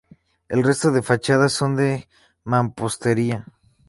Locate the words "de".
0.91-1.03, 1.75-2.07